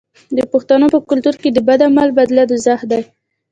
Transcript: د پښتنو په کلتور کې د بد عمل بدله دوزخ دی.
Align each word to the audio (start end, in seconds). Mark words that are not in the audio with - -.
د 0.37 0.39
پښتنو 0.51 0.85
په 0.93 0.99
کلتور 1.09 1.35
کې 1.41 1.49
د 1.51 1.57
بد 1.67 1.79
عمل 1.87 2.09
بدله 2.19 2.43
دوزخ 2.51 2.79
دی. 2.91 3.01